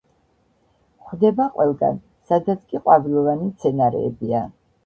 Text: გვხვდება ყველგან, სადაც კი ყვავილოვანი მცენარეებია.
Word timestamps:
გვხვდება 1.03 1.47
ყველგან, 1.59 2.01
სადაც 2.31 2.65
კი 2.73 2.81
ყვავილოვანი 2.87 3.51
მცენარეებია. 3.53 4.45